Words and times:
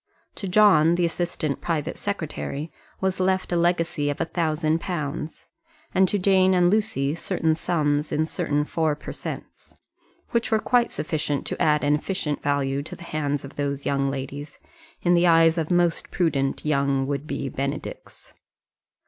To 0.33 0.47
John, 0.47 0.95
the 0.95 1.05
assistant 1.05 1.61
private 1.61 1.95
secretary, 1.95 2.71
was 3.01 3.19
left 3.19 3.51
a 3.51 3.55
legacy 3.55 4.09
of 4.09 4.19
a 4.19 4.25
thousand 4.25 4.81
pounds; 4.81 5.45
and 5.93 6.07
to 6.09 6.17
Jane 6.17 6.55
and 6.55 6.71
Lucy 6.71 7.13
certain 7.13 7.53
sums 7.53 8.11
in 8.11 8.25
certain 8.25 8.65
four 8.65 8.95
per 8.95 9.11
cents., 9.11 9.75
which 10.31 10.49
were 10.49 10.57
quite 10.57 10.91
sufficient 10.91 11.45
to 11.45 11.61
add 11.61 11.83
an 11.83 11.93
efficient 11.93 12.41
value 12.41 12.81
to 12.81 12.95
the 12.95 13.03
hands 13.03 13.45
of 13.45 13.57
those 13.57 13.85
young 13.85 14.09
ladies 14.09 14.57
in 15.03 15.13
the 15.13 15.27
eyes 15.27 15.59
of 15.59 15.69
most 15.69 16.09
prudent 16.09 16.65
young 16.65 17.05
would 17.05 17.27
be 17.27 17.47
Benedicts. 17.47 18.33